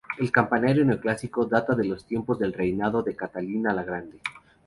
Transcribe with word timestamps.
El 0.17 0.31
campanario 0.31 0.83
neoclásico 0.83 1.45
data 1.45 1.75
de 1.75 1.83
los 1.85 2.07
tiempos 2.07 2.39
del 2.39 2.53
reinado 2.53 3.03
de 3.03 3.15
Catalina 3.15 3.71
la 3.71 3.83
Grande. 3.83 4.17